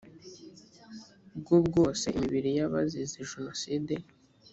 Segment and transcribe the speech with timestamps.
[1.39, 3.93] bwo bwose imibiri y abazize jenoside